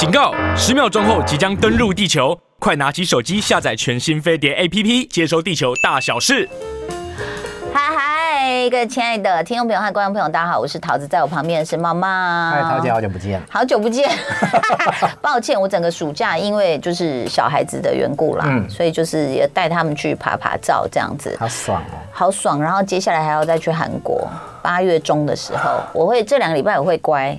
[0.00, 0.32] 警告！
[0.56, 6.48] 十秒钟后即将登陆地球，快拿起手机下载全新飞碟 APP，接收地球大小事。
[7.70, 12.50] 嗨嗨，各位亲爱的听众朋友和观众朋友，大家好，我是桃子，在我旁边的是妈妈。
[12.50, 13.42] 嗨，桃姐，好久不见。
[13.50, 14.08] 好久不见，
[15.20, 22.58] 抱歉，我整个暑假因为就是小孩子的缘故啦，嗯，所以就是也带他们去爬爬照这样子，好爽哦，好爽。
[22.58, 24.26] 然后接下来还要再去韩国，
[24.62, 27.38] 八月中的时候，我会这两个礼拜我会乖。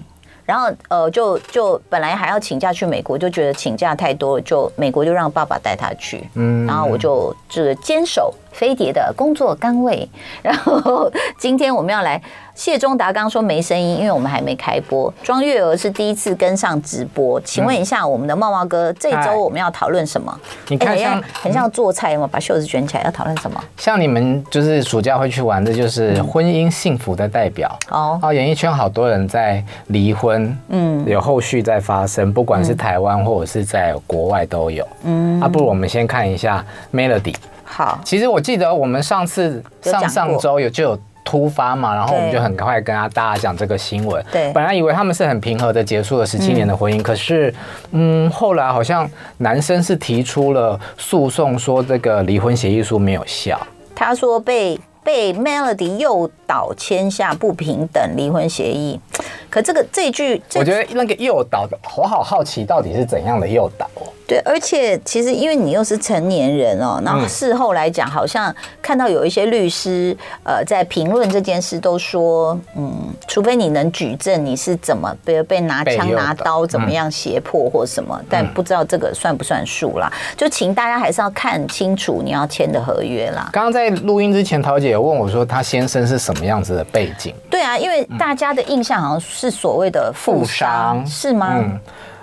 [0.51, 10.07] 然后呃，就就本来还要请假去美国，就觉得请假太多了，就美国就让爸爸带他去，嗯，然后我就这个坚守飞碟的工作岗位。
[10.41, 12.21] 然后今天我们要来。
[12.53, 15.11] 谢忠达刚说没声音，因为我们还没开播。
[15.23, 20.37] 庄月娥是第一次跟上直播，请问一下，我们的茂茂哥，这周我们要讨论什么？
[20.67, 23.63] 你看像，像很像做菜嘛，把袖子卷起来，要讨论什么？
[23.77, 27.73] 像你们就是暑假会去玩的，就是婚姻幸福的代表。
[27.89, 34.85] 哦、哦，演艺圈好多人在离婚，嗯，有后续在发生，不管是台湾或者是在国外都有。
[35.05, 37.33] 嗯，啊，不如我们先看一下 Melody。
[37.71, 40.99] 好，其实我记得我们上次上上周有就有。
[41.23, 44.25] 突发嘛，然后我们就很快跟大家讲这个新闻。
[44.31, 47.53] 对，本来以为他们是很平和的结束了十七年的婚姻，嗯，可是，
[47.91, 53.57] 嗯，后来好像男生是提出了诉讼，说这个离婚协议书没有效。
[53.95, 58.99] 他说被被 Melody 诱导签下不平等离婚协议。
[59.47, 64.09] 可这个这一句，我觉得那个诱导的，我好好奇到底是怎样的诱导哦。
[64.31, 70.15] 对，而且其实因为你又是成年人哦，然后事后来讲，好像看到有一些律师
[70.45, 80.09] 呃在评论这件事，都说嗯，除非你能举证你是怎么被被拿枪拿刀怎么样胁迫或什么，但不知道这个算不算数啦。
[80.37, 83.49] 就请大家还是要看清楚你要签的合约啦。
[83.51, 87.35] 刚刚在录音之前，桃姐有问我说，她先生是什么样子的背景？
[87.49, 91.55] 对啊，因为大家的印象好像是所谓的富商，是吗？
[91.57, 91.79] 嗯，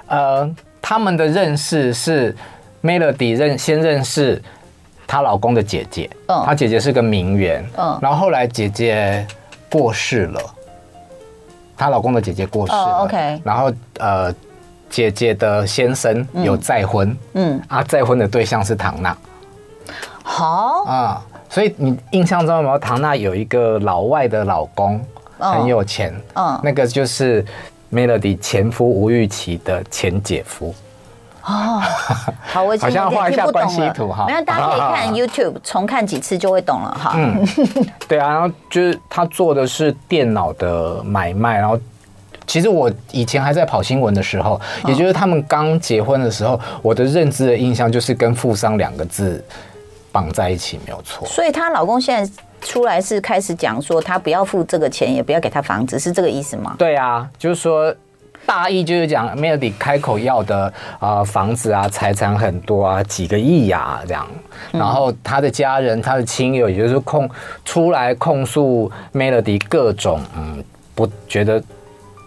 [0.06, 0.56] 呃。
[0.88, 2.34] 他们的认识是
[2.82, 4.42] Melody 认先认识
[5.06, 9.26] 她老公的姐姐，嗯，她姐姐是个名媛，嗯，然后后来姐姐
[9.70, 10.40] 过世了，
[11.76, 14.34] 她老公的姐姐过世了，哦，OK，然后呃，
[14.88, 19.14] 姐姐的先生有再婚，嗯，啊，再婚的对象是唐娜，
[20.22, 20.84] 好。
[20.84, 24.98] 啊，所以你印象中有没有唐娜有一个老外的老公
[25.38, 27.44] 很有钱，嗯，那个就是。
[27.92, 30.74] Melody 前夫吴玉琪的前姐夫
[31.42, 31.80] 哦，
[32.42, 37.14] 好，我 好像画一下关系图哈，没有，大家可以看 YouTube 重看几次就会懂了哈。
[37.16, 37.42] 嗯，
[38.06, 41.78] 对啊，然后就是他做的是电脑的买卖，然后
[42.46, 49.42] 其实我以前还在跑新闻的时候，也就是他们刚结婚的时候，我的认知的印象就是跟富商两个字
[50.12, 51.26] 绑在一起，没有错。
[51.26, 52.32] 所以她老公现在。
[52.60, 56.74] 出来是开始讲说他不要付这个钱，也不要给他房子，是这个意思吗？
[56.78, 57.94] 对啊，就是说
[58.46, 64.26] 大意就是讲 Melody 开口要的啊、呃、房子啊财产很多啊几个亿呀、啊、这样，
[64.72, 67.28] 然后他的家人他的亲友也就是控
[67.64, 70.64] 出来控诉 Melody 各种嗯
[70.94, 71.62] 不觉得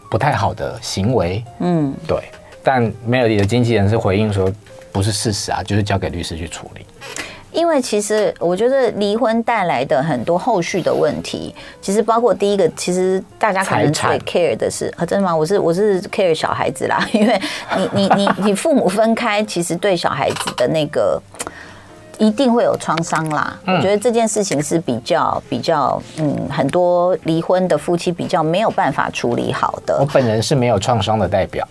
[0.09, 1.93] 不太好的行为，嗯。
[2.07, 2.17] 对，
[2.63, 4.51] 但 Melody 的经纪人是回应说
[4.91, 6.85] 不是事实啊，就是交给律师去处理。
[7.51, 15.35] 因为其实我觉得离婚带来的很多后续的问题，其实包括第一个，其实大家可能最 care 的是啊，真的吗？
[15.35, 17.41] 我是我是 care 小孩子啦， 因为
[17.77, 21.21] 你你你你父母分开，其实对小孩子的那个
[22.17, 23.59] 一定会有创伤啦。
[23.65, 29.97] 我觉得这件事情是比较比较嗯，很多离婚的夫妻比较没有办法处理好的。
[29.99, 31.67] 我本人是没有创伤的代表。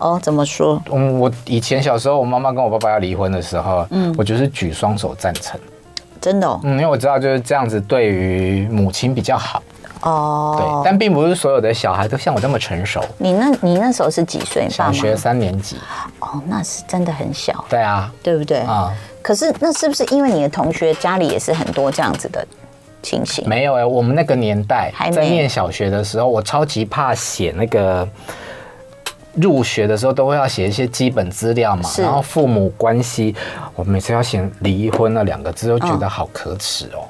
[0.00, 0.82] 哦，怎么说？
[0.90, 5.60] 嗯，我以前小时候，我妈妈跟我爸爸要离婚的时候，嗯，我就是举双手赞成。
[6.20, 6.58] 真的哦？
[6.64, 9.62] 嗯，因为我知道就是这样子，对于母亲比较好。
[10.02, 13.04] 哦，对，但并不是所有的小孩都像我这么成熟。
[13.18, 14.66] 你那，你那时候是几岁？
[14.70, 15.76] 小学三年级。
[16.20, 17.64] 哦，那是真的很小。
[17.68, 18.60] 对啊，对不对？
[18.60, 18.90] 啊，
[19.20, 22.46] 可是那是不是因为你的同学家里也是很多这样子的
[23.02, 23.46] 情形？
[23.46, 28.08] 没有哎，我们那个年代在念小学的时候，我超级怕写那个。
[29.40, 33.34] 入学的时候都会要写一些基本资料嘛，然后父母关系，
[33.74, 37.04] 我每次要写离婚那两个字，都觉得好可耻哦。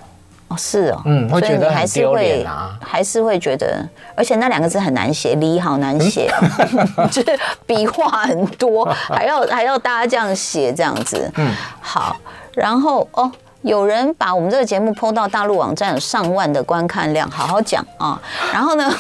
[0.49, 6.29] 哦，是哦，嗯，会觉得很丢脸啊，还是会觉得，而且那两个字很难写，离好难写，
[7.11, 11.31] 就是笔画很多， 还要还要大家这样写这样子。
[11.37, 12.17] 嗯，好，
[12.55, 13.31] 然后哦。
[13.62, 18.19] 有人把我们这个节目 PO 到大陆网站，有上万的观看量，好好讲啊。
[18.55, 18.91] 然后呢，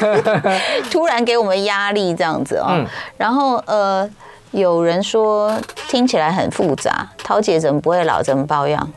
[0.90, 2.84] 突然给我们压力这样子哦。
[3.16, 4.08] 然后呃，
[4.52, 5.58] 有人说
[5.88, 8.92] 听起来很复杂，桃姐怎么不会老怎么保养？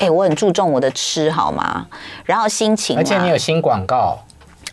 [0.00, 1.86] 哎，我很注重我的吃好吗？
[2.24, 4.18] 然后心情，而且你有新广告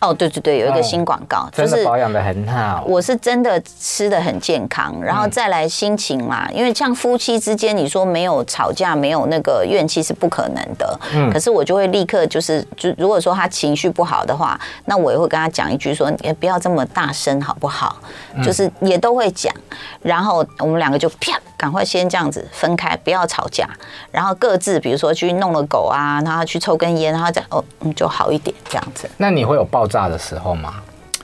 [0.00, 2.82] 哦，对对对，有一个新广告，嗯、真的保养的很好。
[2.86, 10.98] 我是真的吃的很健康，然后再来心情嘛，嗯、因为像夫妻之间，你说没有吵架，没有那个怨气是不可能的。
[11.12, 17.96] 嗯，可是我就会立刻就是，就如果说他情绪不好的话，那我也会跟他讲一句说，也不要这么大声，好不好？
[18.42, 19.54] 就是也都会讲，
[20.00, 23.68] 然后我们两个就啪，赶快先这样子分开，不要吵架，
[24.10, 29.06] 然后各自比如说去弄了狗啊，然后去抽根烟，然后再哦，嗯，就好一点这样子。
[29.18, 30.76] 那你会有爆炸的时候吗？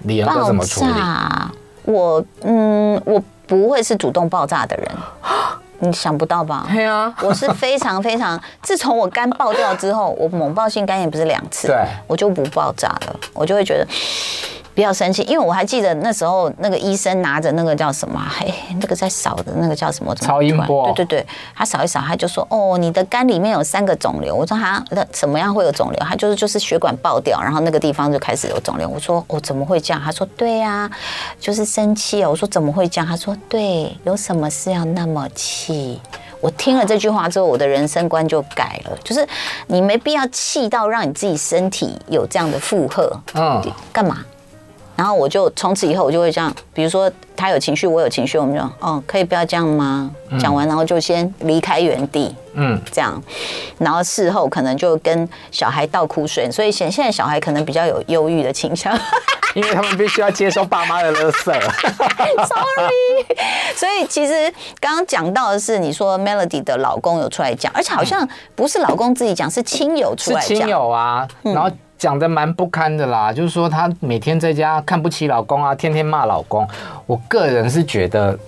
[0.03, 0.91] 李恩会怎么处理？
[0.91, 1.51] 爆炸，
[1.85, 4.91] 我嗯，我不会是主动爆炸的人，
[5.81, 6.67] 你想不到吧？
[6.71, 13.87] 对啊，我是非常非常，自从我肝爆掉之后，我猛爆性肝炎不是两次，对，我就不爆炸了，我就会觉得。
[14.77, 20.15] 不要生气，因为我还记得那时候那个医生拿着那个叫什么，嘿，那个在扫的那个叫什么？
[20.17, 20.93] 超音波。
[20.93, 28.87] 对对对，他扫一扫，他就说：“哦，你的肝里面有三个肿瘤。”我说：“他那怎么样会有肿瘤？”他就是就是血管爆掉，然后那个地方就开始有肿瘤。
[28.87, 30.91] 我说：“哦，怎么会这样？”他说：“对呀、啊，
[31.41, 35.99] 就是生气哦。”我说：“怎么会这样？”他说：“对，有什么事要那么气？”
[36.43, 39.27] 我听了这句话之后，我的人生观就改了，就是
[39.69, 43.11] 你没必要气到让你自己身体有这样的负荷。
[43.33, 44.19] 嗯，干嘛？
[44.97, 50.11] 然后我就从此以后我就会这样，比如说他有情绪，我有情绪，我们就哦，可以不要这样吗？
[50.41, 53.23] 讲完然后就先离开原地，嗯，这样，
[53.79, 58.99] 然后事后可能就跟小孩倒苦水，所以现现在小孩可能比较有忧郁的倾向，
[59.55, 61.53] 因为他们必须要接受爸妈的垃圾。
[61.53, 63.27] Sorry，
[63.77, 71.71] 所以其实刚刚讲到的是，你说 Melody 的老公有出来讲，而且好像不是老公自己讲，是亲友出来讲，是亲友啊，然后。
[71.99, 76.67] 讲得蛮不堪的啦，就是说她每天在家看不起老公啊，天天骂老公。
[77.07, 78.39] 我个人是觉得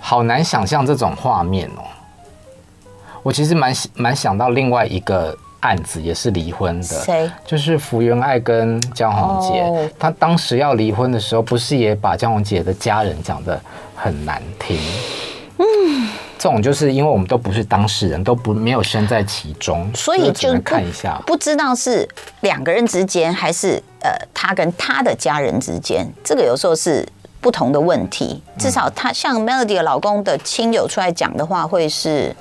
[0.00, 1.82] 好难想象这种画面哦。
[3.22, 7.30] 我其实蛮蛮想到另外一个案子，也是离婚的，谁？
[7.46, 9.90] 就是福原爱跟江宏杰。
[9.98, 13.58] 他当时要离婚的时候，不是也把江宏杰的家人讲得
[13.96, 14.78] 很难听？
[16.44, 16.46] 嗯。
[16.46, 22.06] 这种就是因为我们都不是当事人，都不没有身在其中，所以就看一下，不知道是
[22.42, 27.08] 两个人之间，还是呃他跟他的家人之间，这个有时候是
[27.40, 28.42] 不同的问题。
[28.58, 32.36] 至少他像 Melody 的老公的亲友出来讲的话，会是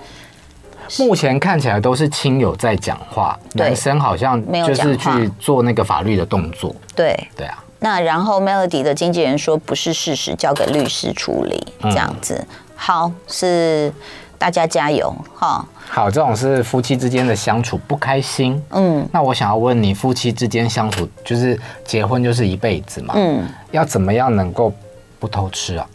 [0.99, 6.75] 目前看起来都是亲友在讲话，男生好像就是去做那个法律的动作。
[6.93, 12.45] 对对啊，那然后 Melody 的经纪人说不是事实，交给律师处理这样子。
[12.75, 13.91] 好，是
[14.37, 15.65] 大家加油哈。
[15.89, 18.61] 好，这种是夫妻之间的相处不开心。
[18.71, 23.13] 嗯，那我想要问你，夫妻之间相处就是结婚就是一辈子嘛？
[23.15, 24.73] 嗯，要怎么样能够
[25.19, 25.87] 不偷吃啊？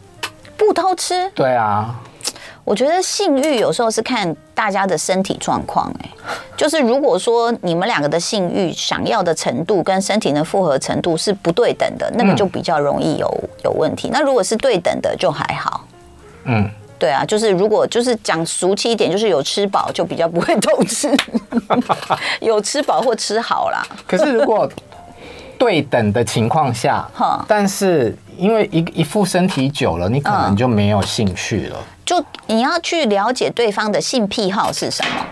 [0.57, 1.29] 不偷吃？
[1.31, 1.99] 对啊，
[2.63, 5.91] 我觉得性欲有时候是看大家的身体状况。
[6.01, 6.09] 哎，
[6.55, 14.09] 就是如果说你们两个的性欲想要的程度跟身体的负荷程度是不对等的，那个就比较容易有有问题。
[14.13, 15.81] 那如果是对等的，就还好。
[16.45, 21.09] 嗯，对啊，就是如果就是讲俗气一点，就是有吃饱就比较不会偷吃，
[22.41, 23.85] 有吃饱或吃好啦。
[24.07, 24.69] 可是如果
[25.57, 31.77] 对等的情况下，哈，但是因为一一副身体久了，你可能就没有兴趣了。
[32.05, 35.25] 就你要去了解对方的性癖好是什么。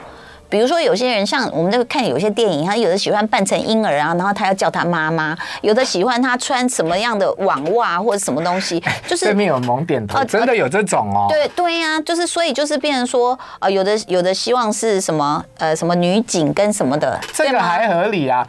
[0.50, 11.28] 比如说，有些人像我们那个看有些电影，他有的喜欢扮成婴儿啊，然后他要叫他妈妈；有的喜欢他穿什么样的网袜或者什么东西， 就是对面有萌点头，真的有这种哦。
[11.30, 18.48] 对对呀，就是所以就是变成说，呃，有的有的希望是什么呃什么女警跟什么的，这个还合理啊。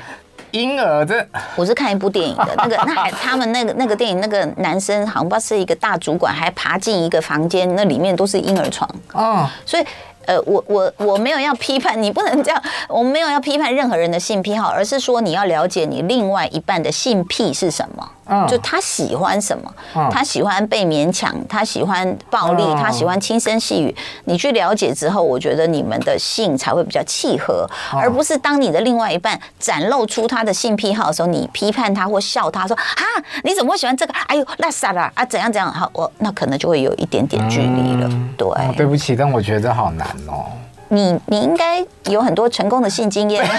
[0.52, 1.23] 婴儿这
[1.57, 9.85] 我是看一部电影的，那个那还他们那个那个电影那个男生好像不知道是一个大主管，还爬进一个房间，那里面都是婴儿床哦，所以。
[10.28, 12.62] 呃，我我我没有要批判 你，不能这样。
[12.87, 18.06] 我没有要批判任何人的性癖好，而是说你要了解你另外一半的性癖是什么。
[18.28, 19.75] 嗯，就他喜欢什么？
[19.97, 23.94] 嗯，他喜欢被勉强，他喜欢暴力，他喜欢轻声细语。
[24.25, 33.02] 你去了解之后，我觉得你们的性才会比较契合，而不是当你的另外一半展露出他的性癖好的时候，你批判他或笑他说啊，
[33.44, 34.12] 你怎么会喜欢这个？
[34.26, 35.73] 哎呦，那啥啦啊，怎样怎样？
[35.73, 38.11] 好，我那可能就会有一点点距离了。
[38.37, 40.47] 对，哦，对不起，但我觉得好难哦。
[40.90, 43.44] 你你应该有很多成功的性经验。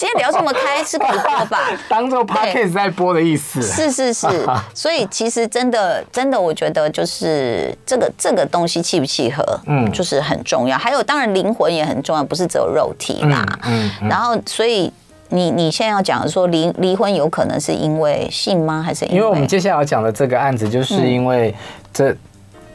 [0.04, 1.60] 今天聊这么开是可怕吧？
[1.88, 3.62] 当做 podcast 在播的意思。
[3.62, 4.28] 是是是，
[4.76, 10.78] 所以其实真的真的，我觉得就是这个这个东西契不契合，嗯，就是很重要。
[10.78, 13.46] 还有当然灵魂也很重要，不是只有肉体啦。
[13.66, 13.90] 嗯。
[14.10, 14.92] 然后，所以
[15.30, 18.84] 你你现在要讲的说离离婚有可能是因为性吗？
[18.86, 19.18] 还是因为？
[19.18, 21.56] 因为我们接下来要讲的这个案子，就是因为
[21.94, 22.14] 这。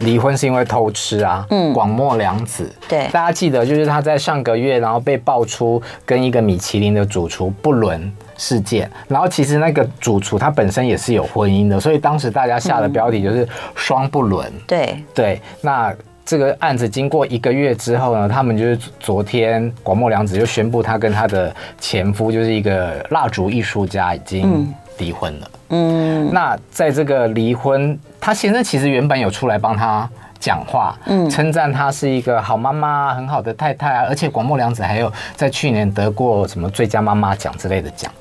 [0.01, 8.91] 离婚是因为偷吃啊，嗯，广末凉子，对，大家记得就是他在上个月，然后被爆出跟一个米其林的主厨不伦，事件。
[9.09, 14.53] 然后其实那个主厨他本身也是有婚姻的，所以当时大家下的标题就是双不伦。
[14.67, 25.51] 对对，那这个案子经过一个月之后呢，他们就是昨天广末凉子就宣布，他跟他的前夫就是一个蜡烛艺术家已经离婚了。
[25.71, 27.99] 嗯，那在这个离婚，
[28.29, 30.07] 他先生其实原本有出来帮他
[30.39, 38.13] 讲话，嗯，称赞他是一个好妈妈、很好的太太啊，而且广末凉子还有在去年得过什么最佳妈妈奖之类的奖。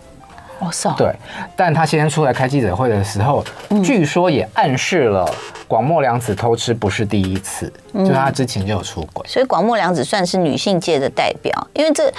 [0.59, 0.95] 哦，是哦。
[0.97, 1.13] 对，
[1.57, 3.43] 但他先生出来开记者会的时候，
[3.83, 5.29] 据说也暗示了
[5.67, 9.27] 广末凉子偷吃不是第一次，就是他之前就有出轨。
[9.27, 12.09] 所以广末凉子算是女性界的代表，因为这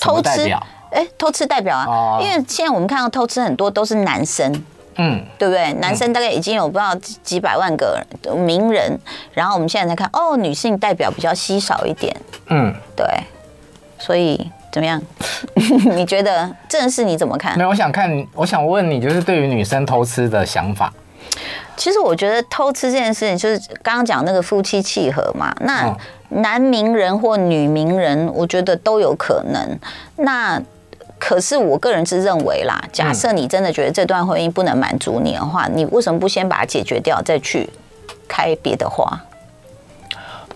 [0.00, 0.52] 偷吃。
[0.90, 4.52] 哎，偷吃代表啊，因为现在我们看到偷吃很多都是男生，
[4.96, 5.72] 嗯，对不对？
[5.74, 8.00] 男生大概已经有不知道几百万个
[8.36, 8.98] 名人，
[9.32, 12.14] 然后我们现在才看，哦，女性代表比较稀少一点，
[12.46, 13.06] 嗯，对，
[13.98, 15.00] 所以怎么样？
[15.94, 17.56] 你觉得这件事你怎么看？
[17.56, 20.92] 没有，我想看，我想问你，就是对于女生偷吃的想法。
[21.76, 25.92] 其实我觉得偷吃这件事情，就是刚刚讲那个夫妻契合嘛，那
[26.28, 29.78] 男名人或女名人，我觉得都有可能。
[30.16, 30.60] 那
[31.18, 37.66] 可是我个人是认为啦，假设你真的觉得这段婚姻不能满足你的话，你为什么不先把它解决掉，再去
[38.28, 39.18] 开别的花？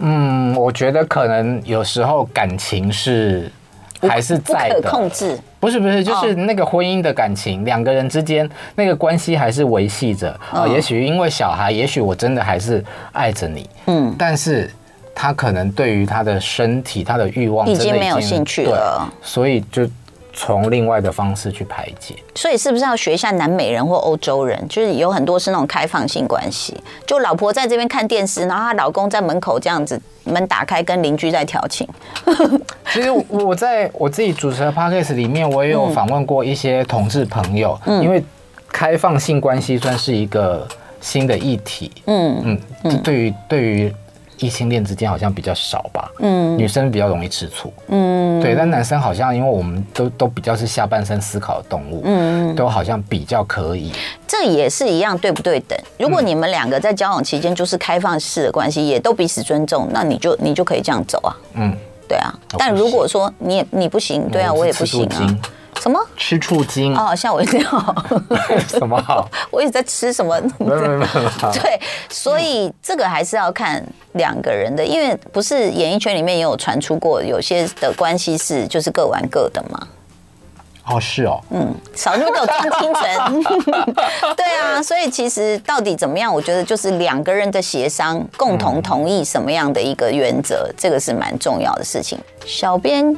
[0.00, 3.50] 嗯，我觉得可能有时候感情是
[4.02, 10.38] 还是在不可控制，不是不是，就是那个婚姻的感情，两个人之间那个关系还是维系着。
[10.52, 10.66] 啊。
[10.68, 14.70] 也许因为小孩，也许我真的还是爱着你，嗯，但是
[15.14, 19.88] 他可能对于他的身体、他的欲望已经没有兴趣了，所以就。
[20.32, 24.62] 从另外的方式去排解，所以是不是要学一下南美人或欧洲人？
[24.68, 31.88] 就是有很多是那种开放性关系，就老婆在这边看电视，然后她老公在门口这样子门打开跟邻居在调情。
[32.92, 38.22] 其实我在我自己主持的 podcast 里面，我也有访问过一些同志朋友，嗯、因为
[38.68, 40.66] 开放性关系算是一个
[41.00, 41.90] 新的议题。
[42.06, 43.92] 嗯嗯，对于对于。
[44.38, 53.92] 异性恋之间好像比较少吧，嗯，女生比较容易吃醋，嗯，对，但男生好像因为我们都都比较是下半身思考的动物，嗯，都好像比较可以。
[54.26, 55.78] 这也是一样，对不对等？
[55.98, 61.76] 如果你们两个在交往期间就是开放式的关系，也都彼此尊重，那你就你就可以这样走啊，嗯，
[62.08, 62.32] 对啊。
[62.56, 65.36] 但如果说你也你不行，对啊，我也不行啊。
[65.80, 66.96] 什么吃醋精？
[66.96, 67.62] 哦，吓我一跳！
[68.68, 69.28] 什么好？
[69.50, 70.40] 我一直在吃什么？
[70.58, 71.06] 没没没没
[71.52, 79.86] 对，所以这个还是要看两个人的，因为不是演艺圈里面也有传出过，有些的关系是就是各玩各的嘛。
[80.90, 83.42] 哦，是哦，嗯，少那么有听清纯。
[84.34, 86.32] 对啊，所以其实到底怎么样？
[86.34, 92.18] 我觉得就是两个人的协商，共同同意什么样的一个原则，这个是蛮重要的事情。
[92.46, 93.14] 小编。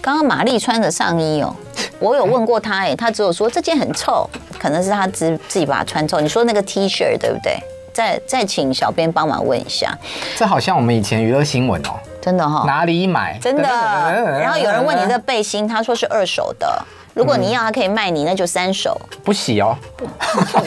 [0.00, 1.54] 刚刚玛丽穿着上衣哦，
[1.98, 4.28] 我有问过她，哎，她只有说这件很臭，
[4.58, 6.20] 可能是她自自己把它穿臭。
[6.20, 7.58] 你说那个 T 恤对不对？
[7.92, 9.96] 再再请小编帮忙问一下。
[10.36, 12.62] 这好像我们以前娱乐新闻哦，真的哈？
[12.64, 13.36] 哪里买？
[13.40, 13.62] 真的。
[14.40, 16.80] 然后有人问你的背心，他说是二手的，
[17.14, 18.96] 如果你要，他可以卖你，那就三手。
[19.24, 19.76] 不洗哦，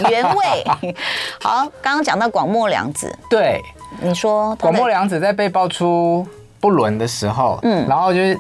[0.09, 0.65] 原味。
[1.41, 3.61] 好，刚刚讲到广末凉子，对，
[4.01, 6.27] 你说广末凉子在被爆出
[6.59, 8.38] 不伦的时候，嗯，然后就是。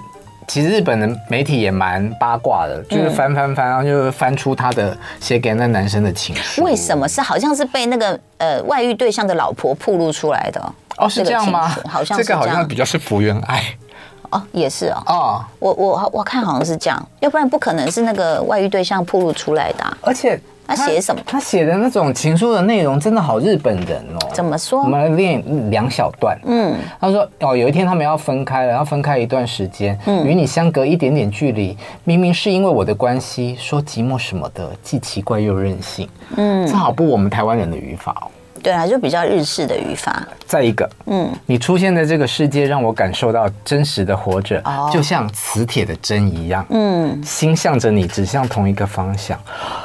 [0.47, 6.63] 其实日本的媒体也蛮八卦的，就是翻翻翻，然后就翻出他的写给那男生的情书。
[6.63, 10.73] 为什么是好像是被那个呃外遇对象的老婆暴露出来的？
[10.97, 11.69] 哦，是这样吗？
[11.87, 13.63] 好像是这个好像比较是福原爱。
[14.31, 15.03] 哦，也是哦。
[15.07, 19.97] 哦，我我我看好像是这样，要不然不可能是那个外遇对象暴露出来的啊。
[20.01, 20.39] 而且。
[20.75, 21.21] 他写什么？
[21.25, 24.29] 他写的那种情书的内容真的好日本人哦。
[24.33, 24.81] 怎么说？
[24.81, 26.37] 我们来练两小段。
[26.45, 36.07] 嗯，他说哦，有一天他们要分开了，要分开一段时间，嗯，与你相隔一点点距离，明明是因为我的关系，说寂寞什么的，既奇怪又任性。
[36.37, 38.27] 嗯，这好不我们台湾人的语法哦。
[38.61, 40.21] 对啊，就比较日式的语法。
[40.45, 49.39] 再一个，嗯，你出现在这个世界，让我感受到真实的活着，哦、就像磁铁的针一样，嗯，心向着你，指向同一个方向。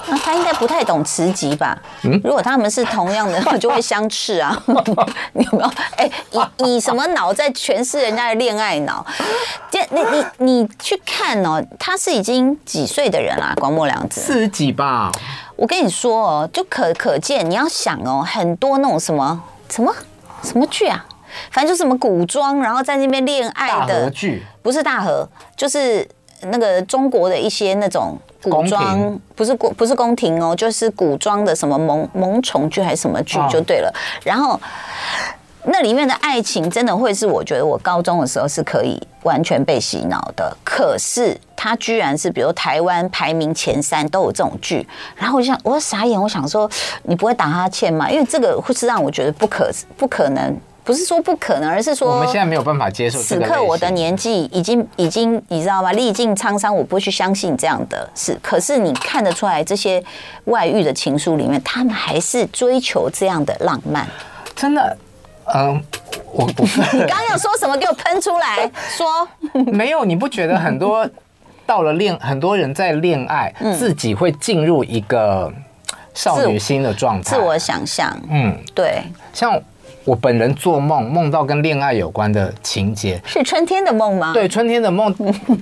[0.09, 1.78] 那他应该不太懂磁极吧？
[2.02, 4.61] 嗯，如果他们是同样的，话， 就会相斥啊。
[5.33, 5.71] 你 有没有？
[5.97, 6.11] 哎，
[6.59, 9.06] 以以什么脑在诠释人家的恋爱脑？
[9.71, 13.54] 这你你你去看哦，他是已经几岁的人啦、啊？
[13.61, 15.12] 广末凉子四十几吧。
[15.56, 19.92] 我跟你说哦，就可可见，你要想哦，很多那种什么什么？
[20.42, 21.04] 什么剧啊，
[21.50, 24.08] 反正就是什么古装，然后在那边恋爱的。
[24.10, 26.06] 剧，不是大河，就是
[26.42, 33.88] 那个中国的一些那种古装，不是宫不是宫廷哦，就是古装的什么萌萌宠剧还是什么剧就对了。
[33.88, 34.60] 哦、然后
[35.68, 46.70] 那里面的爱情真的会是我觉得我高中的时候是可以完全被洗脑的，可是他居然是比如台湾排名前三都有这种剧，然后我就想我傻眼，我想说
[47.02, 48.08] 你不会打哈欠吗？
[48.08, 53.18] 因为这个会是让我觉得不可不可能，不是说不可能，而是说我们现在没有办法接受。
[53.18, 55.90] 此刻我的年纪已经已经你知道吗？
[55.92, 58.38] 历尽沧桑，我不会去相信这样的事。
[58.40, 60.00] 可是你看得出来，这些
[60.44, 64.06] 外遇的情书里面，他们还是追求这样的浪漫，
[64.54, 64.96] 真的。
[65.54, 65.80] 嗯，
[66.32, 67.76] 我我你刚刚要说什么？
[67.76, 69.28] 给我喷出来说。
[69.72, 71.08] 没有，你不觉得很多
[71.64, 75.52] 到了恋，很多人在恋爱，自己会进入一个
[76.14, 78.16] 少女心的状态，自我想象。
[78.28, 79.02] 嗯，对。
[79.32, 79.60] 像
[80.04, 84.32] 我本人做梦，梦到跟恋爱有关的情节，是春天的梦吗？
[84.32, 85.14] 对，春天的梦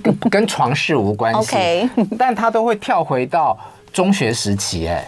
[0.03, 1.55] 跟跟床事无关系。
[1.55, 3.57] OK，但他都会跳回到
[3.93, 5.07] 中学时期，哎。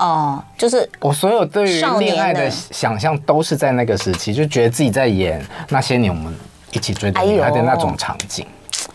[0.00, 6.34] 哦，就是我所有对于恋爱的想象都是在那个时期，就觉得自己在演那些年我们
[6.72, 8.46] 一起追的女孩的那种场景。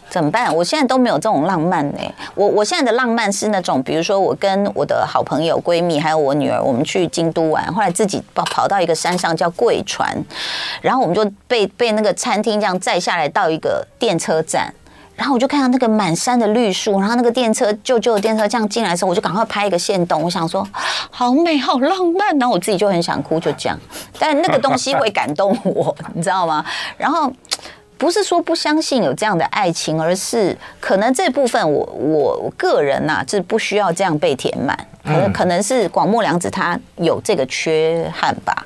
[0.09, 0.55] 怎么办？
[0.55, 1.99] 我现在都没有这种浪漫呢。
[2.33, 10.17] 我我现在的浪漫是那种，比如说我跟我的好朋友、闺蜜还有我女儿，我们去京都玩，后来自己跑跑到一个山上叫贵船，
[10.81, 14.73] 然后我们就被被那个餐厅这样载下来到一个电车站。
[15.15, 20.67] 然后我就看到那个满山的绿树，然后那个电车旧旧的电车这样进来的时候，我就赶快拍一个线动，我想说
[21.09, 23.79] 好美好浪漫，然后我自己就很想哭，就这样。
[24.19, 26.65] 但那个东西会感动我，你知道吗？
[26.97, 27.31] 然后
[27.97, 38.65] 不是说不相信有这样的爱情，而是可能这部分我我我个人呐、啊，是不需要这样被填满，可能可能是广末凉子他有这个缺憾吧。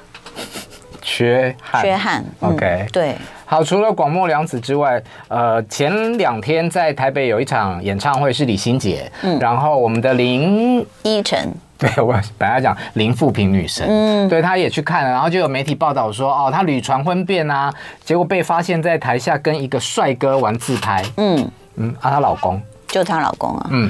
[1.02, 2.24] 缺憾，缺憾。
[2.40, 3.16] OK，对。
[3.46, 17.74] 好，除了广末凉子之外，呃，前两天在台北有一场演唱会是李心洁，嗯，然后我们的林依晨，对我本来讲林富平女神，嗯，对，她也去看了，然后就有媒体报道说，哦，她屡传婚变啊，
[18.06, 21.52] 结果被发现在台下跟一个帅哥玩自拍，嗯。
[21.78, 23.90] 嗯，啊，她老公，就她老公啊，嗯。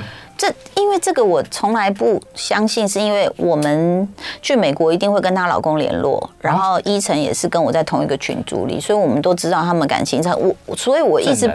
[1.00, 4.08] 这因为这个我从来不相信，是因为我们
[4.42, 11.50] 去美国一定会跟她老公联络，然后依晨也是跟我在同一个群组里，所以我们都知道他们感情上，我所以我一直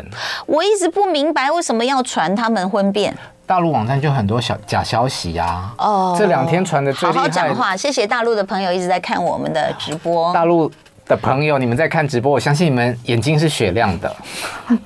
[0.46, 3.14] 我一直不明白为什么要传他们婚变。
[3.46, 7.20] 大陆网站就很多小假消息呀，哦，这两天传的最厉害。
[7.20, 10.32] 好好讲话，谢谢大陆的朋友一直在看我们的直播。
[10.32, 10.70] 大陆
[11.06, 14.16] 的朋友，你们在看直播，我相信你们眼睛是雪亮的。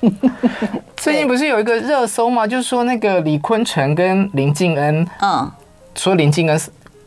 [0.97, 2.45] 最近不是有一个热搜吗？
[2.45, 5.49] 就是说那个李坤城跟林敬恩，嗯，
[5.95, 6.59] 说林敬恩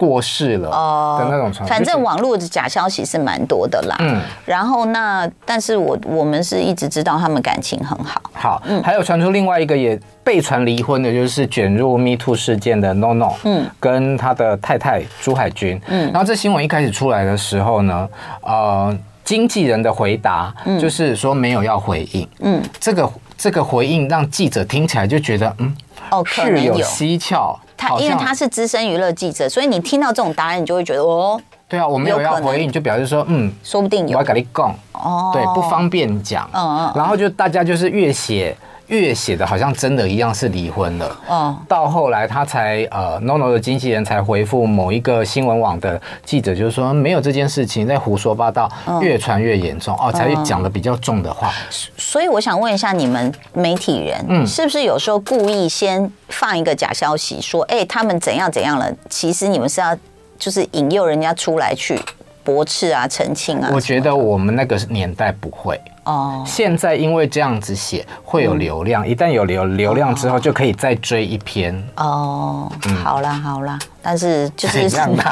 [0.03, 3.97] 过世了哦的那种传，反正网络的假消息是蛮多的啦。
[4.01, 8.21] 嗯，然后那但是我我们是一直知道他们感情很好。
[8.33, 18.09] 好，嗯，还有传出另外一个也被传离婚的，就是卷入 Me Too 事件的 NONO，嗯，跟他的太太朱海军，嗯，然后这新闻一开始出来的时候呢，
[18.41, 23.09] 呃，经纪人的回答就是说没有要回应，嗯，这个。
[23.35, 25.77] 这个回应让记者听起来就觉得，嗯，
[26.13, 27.59] 哦，是有蹊跷。
[27.83, 34.17] 他因为他是资深娱乐记者，所以你听到这种答案，你就会觉得，哦，对啊，我没有要回应，就表示说，嗯，说不定有。
[34.17, 38.57] 我要跟你讲，哦，对，不方便讲，嗯嗯，然后就大家就是越写。
[38.89, 41.21] 越写的好像真的一样是离婚了。
[41.29, 49.97] 哦，到后来他才呃，NONO 的经纪人才回复某一个新闻网的记者，就是说没有这件事情，在胡说八道，越传越严重。
[49.99, 51.53] 哦，才讲的比较重的话。
[51.97, 58.93] 所以我想问一下你们媒体人，嗯，是不是有时候故意先放一个假消息，说哎他们怎样怎样了？
[59.09, 59.97] 其实你们是要
[60.39, 61.99] 就是引诱人家出来去
[62.45, 63.71] 驳斥啊、澄清啊？
[63.73, 65.81] 我觉得我们那个年代不会。
[66.05, 71.73] 哦，现在因为这样子写会有流量，一旦有流流量之后，就可以再追一篇。
[71.97, 72.71] 哦，
[73.05, 74.89] 好啦好啦，但是就是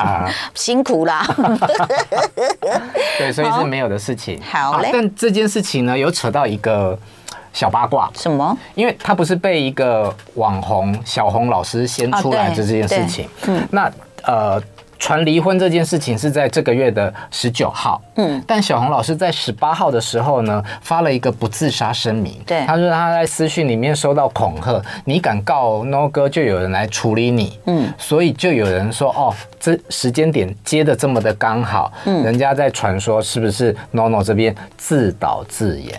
[0.54, 1.26] 辛苦啦。
[3.18, 4.40] 对，所以是没有的事情。
[4.42, 6.96] 好嘞，但这件事情呢，有扯到一个
[7.52, 8.08] 小八卦。
[8.14, 8.56] 什么？
[8.76, 13.28] 因为他不是被一个网红小红老师先出来的这件事情。
[13.48, 13.90] 嗯，那
[14.22, 14.62] 呃。
[15.00, 35.98] 传离婚这件事情是在这个月的十九号，嗯，但小红老师在十八号的时候呢，发了一个不自杀声明，对，他说他在私讯里面收到恐吓，你敢告 NO 哥，就有人来处理你，嗯，所以就有人说，哦，这时间点接的这么的刚好，嗯，人家在传说是不是 NONO 这边自导自演，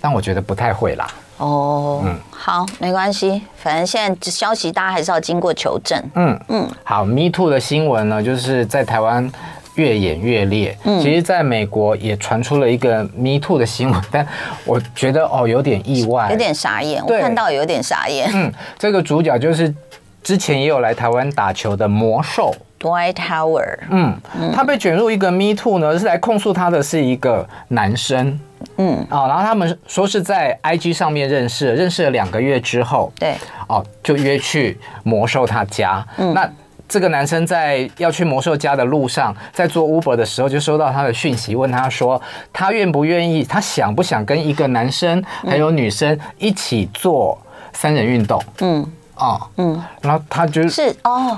[0.00, 1.06] 但我觉得不太会啦。
[1.40, 5.98] 哦，嗯，好，没关系，反正现在消息大家还是要经过求证。
[6.14, 9.30] 嗯嗯，好，Me Too 的新闻呢，就是在台湾
[9.76, 10.76] 越演越烈。
[10.84, 14.26] 嗯，其实在美国也传出了一个 Me Too 的新闻，但
[14.66, 18.30] 我觉得哦有点意外，有点傻眼，我看到有点傻眼。
[18.34, 19.74] 嗯，这个主角就是
[20.22, 22.54] 之前也有来台湾打球的魔兽。
[22.78, 24.18] Dwight Howard，嗯，
[24.54, 28.40] 他被卷入一个 Me Too 呢，是来控诉他的是一个男生，
[28.76, 33.36] 嗯，啊，然后他们说是在 IG 上面认识，认识了两个月之后，对，
[33.68, 36.50] 哦，就约去魔兽他家，嗯，那
[36.88, 42.20] 这个男生在要去魔兽家的路上，在做 Uber 的时候，就收到他的讯息，问他说，
[42.52, 47.38] 他愿不愿意，他想不想跟一个男生还有女生一起做
[47.72, 51.36] 三人运动，嗯，哦，嗯，然后他就是哦。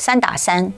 [0.00, 0.72] 三打三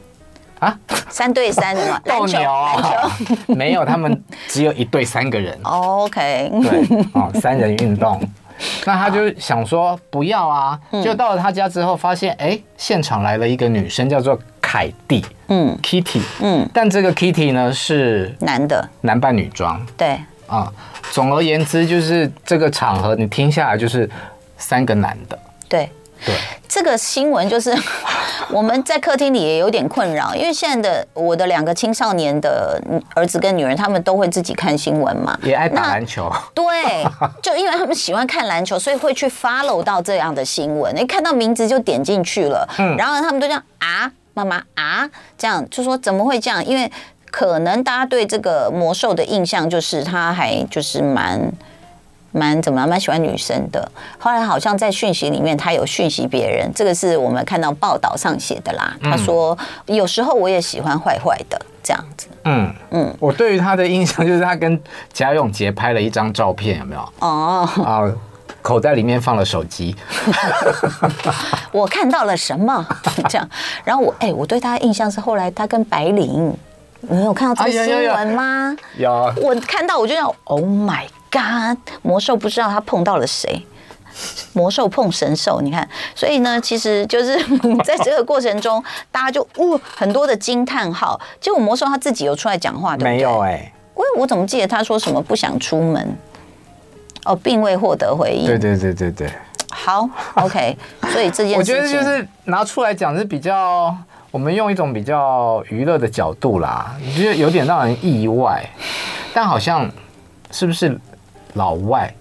[0.60, 3.10] 啊，三对三的嘛， 斗牛啊？
[3.48, 5.58] 没有，他们只有一对三个人。
[5.64, 8.20] OK，对，哦，三人运动。
[8.84, 19.80] 那他就想说不要啊，就到了他家之后，发现哎，现场来了一个女生，叫做凯蒂，嗯，Kitty，嗯，但这个 Kitty 呢是男的，男扮女装。
[19.96, 20.70] 对，啊，
[21.10, 24.08] 总而言之就是这个场合你听下来就是
[24.58, 25.38] 三个男的。
[25.66, 25.88] 对。
[26.26, 26.34] 对，
[26.68, 27.74] 这个新闻就是
[28.50, 32.80] 我们在客厅里也有点困扰，因为现在的我的两个青少年的
[33.14, 36.30] 儿子跟女儿，他们都会自己看新闻嘛，也爱打篮球。
[36.54, 36.64] 对，
[37.42, 42.68] 就因为他们喜欢看篮球，所以会去 follow 到这样的新闻，一看到名字就点进去了。
[42.78, 46.64] 嗯，然后他们都这样啊，妈妈啊，这样就说怎么会这样？
[46.64, 46.90] 因为
[47.30, 51.50] 可能大家对这个魔兽的印象就是他还就是蛮。
[52.32, 58.96] 蛮怎么蛮喜欢女生的，后来好像在讯息里面他有讯息别人，这个是我们看到报道上写的啦。
[59.02, 62.28] 他说有时候我也喜欢坏坏的这样子。
[62.44, 64.80] 嗯嗯，我对于他的印象就是他跟
[65.12, 67.12] 贾永杰拍了一张照片，有没有？
[67.18, 68.00] 哦啊，
[68.62, 69.94] 口袋里面放了手机。
[71.72, 72.86] 我看到了什么？
[73.28, 73.48] 这样，
[73.84, 76.56] 然后我哎，我对他的印象是后来他跟白灵，
[77.00, 78.74] 你有看到这个新闻吗？
[78.96, 81.04] 有，我看到我就要 Oh my。
[81.30, 83.64] 嘎，魔兽不知道他碰到了谁，
[84.52, 87.38] 魔兽碰神兽，你看，所以呢，其实就是
[87.84, 91.18] 在这个过程中，大家就呜、哦、很多的惊叹号。
[91.40, 93.10] 结果魔兽他自己有出来讲话，对不对？
[93.12, 96.16] 没有哎、欸，我我怎么记得他说什么不想出门？
[97.24, 98.46] 哦，并未获得回应。
[98.46, 99.30] 对对对对对。
[99.70, 100.76] 好，OK。
[101.12, 103.96] 所以这件事情，我觉得就是拿出来讲是比较，
[104.32, 108.68] 我们用一种比较娱乐的角度啦，你觉得有点让人意外，
[109.32, 109.88] 但好像
[110.50, 110.98] 是不是？
[111.54, 112.12] 老外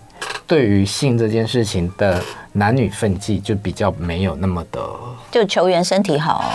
[0.47, 2.21] 对于性这件事情的
[2.53, 4.81] 男女分际就比较没有那么的，
[5.31, 6.49] 就球员身体好哦，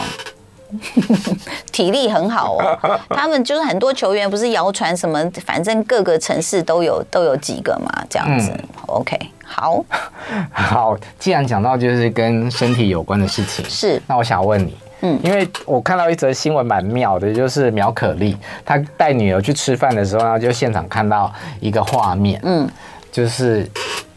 [1.71, 2.79] 体力很好哦。
[3.11, 8.51] 他们就是很多球员不是谣传什么，反正各个城市都有都有几个嘛，这样子。
[8.51, 9.85] 嗯、OK，好，
[10.51, 10.97] 好。
[11.19, 14.77] 既然讲到就是跟身体有关的事情，是，那我想问你。
[15.07, 22.67] 嗯，因为我看到一则新闻蛮妙的，就是苗可丽她带女儿去吃饭的时候，然后就现场看到一个画面，嗯，
[23.13, 23.69] 就是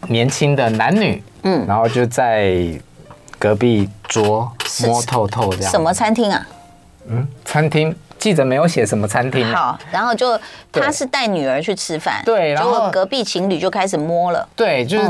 [0.08, 2.58] 年轻的男女，嗯，然后就在
[3.38, 4.50] 隔壁桌
[4.86, 5.70] 摸透透这样。
[5.70, 6.48] 什么餐厅啊？
[7.10, 9.46] 嗯，餐厅记者没有写什么餐厅。
[9.54, 10.40] 好，然后就
[10.72, 15.06] 他是带女儿去吃饭，对，然后隔壁情侣就开始摸了，对，就是。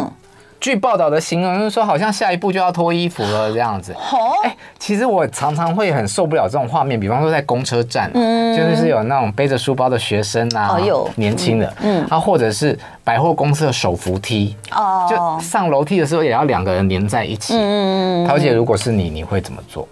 [0.60, 3.96] 据报道的形容就是说，好像下一步就要脱衣服了这样子。
[4.44, 10.78] 哎，其实我常常会很受不了这种画面，比方说在公车站，嗯就是有那种背着书包的学生啊，
[11.16, 17.54] 年轻的，嗯，啊，或者是百货公司的手扶梯，哦，就上楼梯的时候也要两个人连在一起。
[17.56, 19.88] 嗯，桃姐，如果是你，你会怎么做？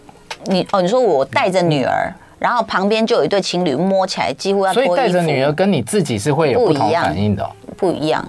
[0.46, 4.96] 你哦，你说我带着女儿，然后旁边就有一对情侣摸起来，几乎要脱衣服。
[4.96, 7.48] 所以带着女儿跟你自己是会有不同反应的，
[7.78, 8.26] 不一样。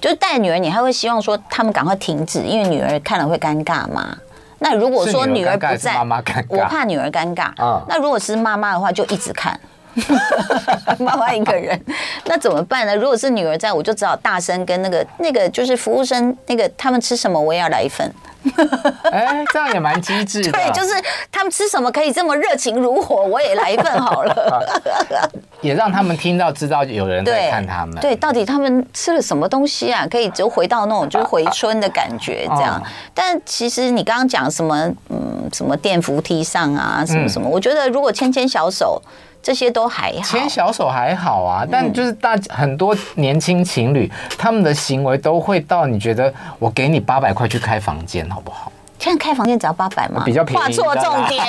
[0.00, 4.16] 就是带女儿，你还会希望说他们赶快停止，因为女儿看了会尴尬嘛。
[4.60, 7.50] 那如果说女儿不在，妈妈尴尬，我怕女儿尴尬。
[7.58, 9.58] 嗯，那如果是妈妈的话，就一直看。
[11.00, 11.80] 妈妈一个人，
[12.26, 12.94] 那怎么办呢？
[12.94, 18.08] 如果是女儿在，我就只好大声跟那个那个就是服务生，那个他们吃什么，我也要来一份。
[19.10, 20.52] 哎，这样也蛮机智的。
[20.52, 20.94] 对，就是
[21.30, 24.66] 他们吃什么可以这么热情如火，我也来一份好了。
[25.60, 27.96] 也让他们听到，知道有人在看他们。
[27.96, 30.06] 对，到底他们吃了什么东西啊？
[30.10, 32.82] 可以就回到那种就是回春的感觉这样。
[33.12, 39.00] 但其实你刚刚讲什么，嗯，什么电扶梯上啊，什么什么，我觉得如果牵牵小手。
[39.42, 48.70] 这些都还好，牵小手还好啊，但就是大很多年轻情侣，他们的行为都会到你觉得我给你八百块去开房间好不好？
[48.98, 50.22] 现在开房间只要八百吗？
[50.26, 50.60] 比较便宜。
[50.60, 51.44] 画错重点，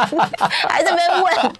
[0.66, 1.52] 还在那边问。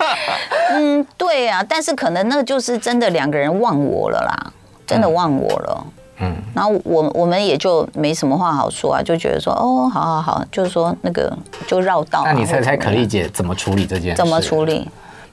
[0.70, 4.52] 嗯，对啊，但是可能那个就是真的两个人忘我了啦，
[4.86, 5.86] 真的忘我了。
[6.20, 11.30] 嗯，然后我我们也就没什么话好说啊，就觉得说哦，好好好，就是说那个
[11.66, 12.22] 就绕道。
[12.24, 14.16] 那你猜猜可丽姐怎么处理这件事？
[14.16, 14.88] 怎么处理？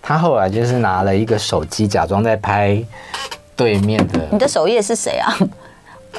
[0.06, 2.78] 他后来就是拿了一个手机，假装在拍
[3.56, 4.20] 对面的。
[4.32, 5.34] 你的首页是谁啊？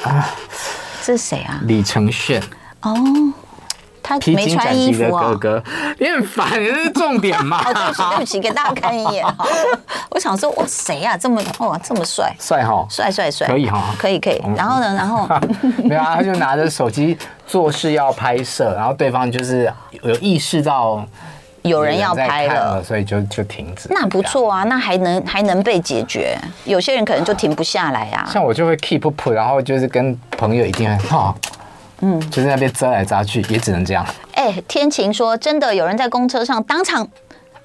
[0.03, 0.27] 啊，
[1.03, 1.61] 这是谁啊？
[1.65, 2.41] 李承铉。
[2.81, 2.95] 哦，
[4.01, 5.63] 他没穿衣服啊、哥哥，
[5.99, 7.61] 你很烦，你这是重点嘛？
[7.69, 9.45] 哦，对不起，对不起，给大家看一眼哈。
[10.09, 11.17] 我想说，哇，谁呀、啊？
[11.17, 14.41] 这么哇，这么帅，帅哈，帅帅帅，可以哈，可以可以。
[14.55, 15.29] 然后呢，然后
[15.83, 19.71] 没有啊，他就拿着手机做事要拍摄，然后对方就是
[20.01, 21.05] 有意识到
[21.69, 23.89] 有人要拍了，了，所以就就停止。
[23.91, 26.37] 那不错啊，那还能还能被解决。
[26.63, 28.29] 有些人可能就停不下来啊。
[28.31, 31.35] 像我就会 keep up，然后就是跟朋友一定很哈。
[32.01, 34.05] 嗯，就是那边遮来遮去，也只能这样。
[34.33, 37.07] 哎、欸，天晴说，真的有人在公车上当场，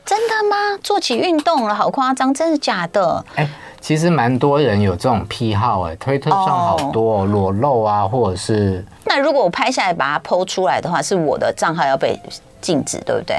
[0.05, 0.79] 真的吗？
[0.83, 3.25] 做起运动了，好夸张，真的假的？
[3.35, 7.29] 哎、欸，其实蛮多人有这种癖好、欸，哎，推特上好多、喔 oh.
[7.29, 8.85] 裸露啊，或者是……
[9.05, 12.17] 那如果我拍下来把它 PO 出来的话，是我的账号要被
[12.61, 13.37] 禁止，对不对？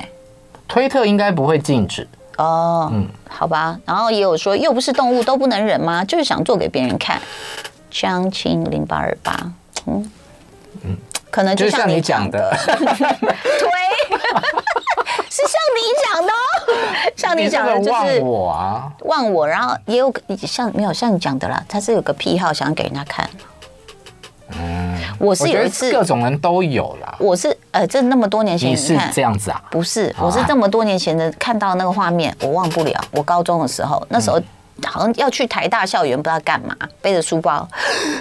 [0.71, 2.07] 推特应该不会禁止
[2.37, 2.87] 哦。
[2.89, 3.77] Oh, 嗯，好吧。
[3.85, 6.01] 然后也有说，又不是动物都不能忍吗？
[6.05, 7.21] 就是想做给别人看。
[7.89, 9.51] 江青零八二八，
[9.87, 10.09] 嗯。
[10.85, 10.95] 嗯，
[11.29, 12.73] 可能就像你讲的，推，
[15.29, 16.31] 是像你讲的，
[17.17, 23.29] 像你讲的，就是忘我啊，忘我，然后也有像没有像你讲的啦，他是有个癖好，想给人家看。
[24.57, 27.13] 嗯，我是有一次各种人都有啦。
[27.19, 29.61] 我是呃，这那么多年前你是这样子啊？
[29.71, 33.03] 不是，我是这么多年前的看到那个画面，我忘不了。
[33.11, 34.41] 我高中的时候，那时候。
[34.83, 37.67] 好像要去台大校园，不知道干嘛，背着书包，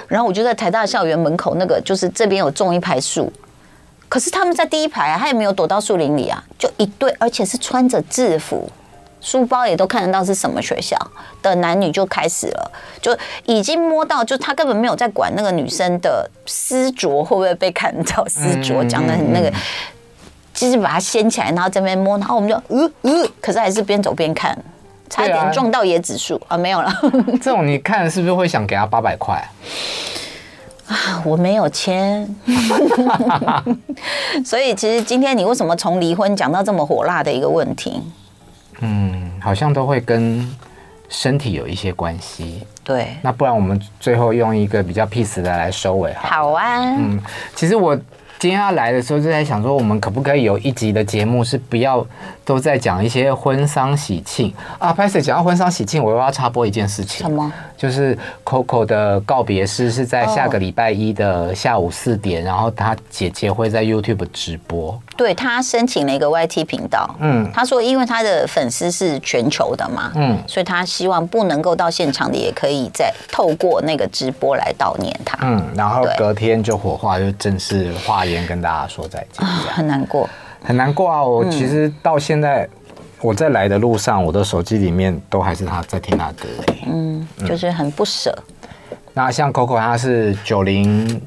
[0.07, 3.33] 然后我就在台大校园门口那个，就是这边有种一排树，
[4.11, 8.71] 可是他们在第一排啊，他也没有躲到树林里啊，就一对，而且是穿着制服，
[9.21, 10.97] 书包也都看得到是什么学校
[11.43, 19.53] 的男女就开始了，就已经摸到，就他根本没有在管那个女生的丝着会不会被看到，丝着讲的很那个，
[20.55, 24.57] 就是把它掀起来，然后这边摸，然后我们就呃呃，可是还是边走边看。
[25.13, 26.57] 差一点撞到椰子树啊，啊！
[26.57, 26.89] 没有了。
[27.43, 29.35] 这种你看是不是会想给他八百块
[30.87, 31.21] 啊？
[31.25, 32.33] 我没有钱，
[34.47, 38.01] 所以其实今天你为什么从离婚讲到这么火辣的一个问题？
[38.81, 40.47] 嗯，好像都会跟
[41.09, 42.67] 身体有一些关系。
[42.85, 46.29] 对，那不然我们最后用一个比较 peace 的来收尾好。
[46.29, 46.81] 好啊。
[46.97, 47.21] 嗯，
[47.55, 47.99] 其实我。
[48.41, 52.05] 今天要来的时候就在想说，我们可不可以有一集的节目是不要
[52.43, 54.91] 都在讲一些婚丧喜庆啊？
[54.91, 57.19] 拍摄讲到婚丧喜庆，我又要插播一件事情。
[57.19, 57.53] 什么？
[57.77, 64.99] 就是 Coco 的告别式是在下个礼拜一的下午四点，然后他姐姐会在 YouTube 直播。
[65.19, 67.15] 对，他申请了一个 YT 频道。
[67.21, 75.39] 嗯，他说因为他的粉丝是全球的嘛，嗯，所以他希望不能够到现场的也可以再透过那个直播来悼念他。
[75.43, 78.25] 嗯，然后隔天就火化，就正式化。
[78.33, 80.29] 先跟大家说再见，很难过，
[80.63, 81.23] 很难过啊！
[81.23, 82.69] 我其实到现在，
[83.21, 86.49] 我在来的路上，我的手机里面都还是他在听他歌，
[86.87, 88.37] 嗯，就是很不舍。
[89.13, 91.21] 那像 Coco，他是九零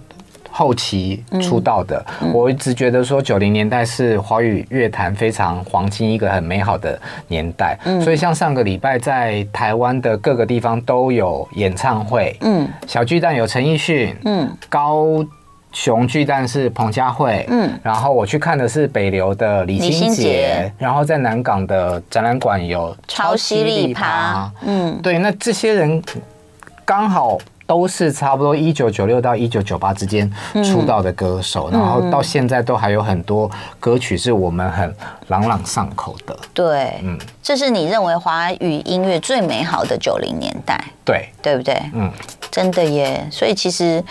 [0.49, 15.25] 后期出道的，我一直觉得说九零年代是华语乐坛非常黄金一个很美好的年代，所以像上个礼拜在台湾的各个地方都有演唱会，嗯，小巨蛋有陈奕迅，嗯，高。
[15.73, 26.01] 熊巨蛋是彭佳慧，嗯，然后我去看的是北流的李心洁，然后在南港的展览馆有超犀利趴，嗯，对，那这些人
[26.86, 30.31] 刚好都是差不多一九九六到一九九八之间
[30.63, 34.95] 出道的歌手，然后到现在都还有很多歌曲是我们很
[35.29, 41.81] 朗朗上口的，对，嗯，这是你认为华语音乐最美好的九零年代，对，对不对？
[41.95, 42.12] 嗯，
[42.51, 44.03] 真的耶，所以其实。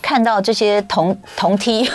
[0.00, 1.88] 看到这些同同梯，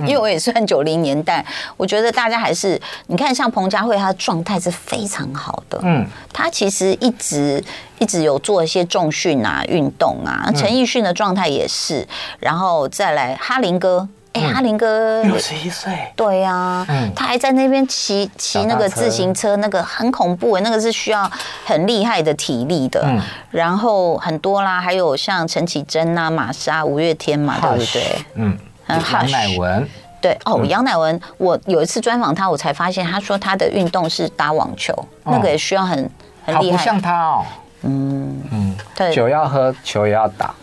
[0.00, 1.44] 因为我也算九零年代，
[1.76, 5.80] 我觉得大家还是你看，像彭佳慧，她的状态是非常好的。
[5.82, 7.62] 嗯，她其实一直
[7.98, 10.50] 一直有做一些重训啊、运动啊。
[10.54, 12.06] 陈奕迅的状态也是，
[12.38, 14.08] 然后再来哈林哥。
[14.32, 15.22] 哎，阿林哥。
[15.22, 16.86] 六十一岁，对呀，
[17.16, 21.30] 他还在那边骑骑那个自行车，那个很恐怖哎，那个是需要
[21.64, 23.04] 很厉害的体力的。
[23.50, 28.24] 然后很多啦，还有像陈绮贞啊、玛莎、五月天嘛，对不对？
[28.34, 29.88] 嗯，杨乃文，
[30.20, 36.10] 对哦，杨乃文，我有一次专访他，我才发现他说他的运动是打网球，那个也需要很
[36.44, 36.76] 很厉害。
[36.76, 37.44] 不像他哦，
[37.82, 38.42] 嗯。
[38.50, 40.54] 嗯，对，酒要喝，球也要打。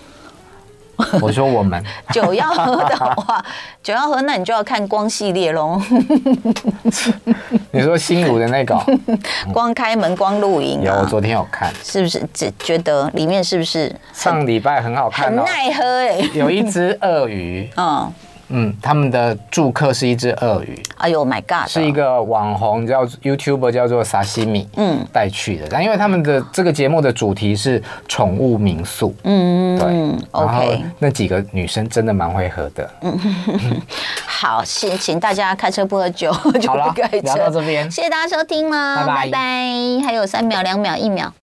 [1.21, 1.83] 我说我们。
[2.11, 3.43] 酒要喝的话，
[3.83, 5.81] 酒要喝，那你就要看光系列喽。
[7.71, 8.77] 你说新五的那个？
[9.53, 12.21] 光开门光录影，有，我昨天有看，是不是？
[12.33, 15.25] 觉觉得里面是不是上礼拜很好看？
[15.27, 18.11] 很耐喝哎，有一只鳄鱼，嗯，
[18.49, 20.81] 嗯，他们的住客是一只鳄鱼。
[20.97, 21.67] 哎呦，My God！
[21.67, 25.67] 是一个网红叫 YouTuber 叫做沙西米，嗯，带去的。
[25.69, 30.83] 但因为他们的这个节目的主题是宠物民宿，嗯，对，OK。
[30.99, 32.89] 那几个女生真的蛮会喝的。
[33.01, 33.19] 嗯，
[34.25, 36.31] 好，请请大家开车不喝酒，
[36.61, 37.19] 就不开车。
[37.21, 38.97] 聊到这边，谢谢大家收听吗？
[38.99, 39.15] 拜拜。
[39.25, 40.05] 拜拜。
[40.05, 41.33] 还有三秒、两秒、一秒。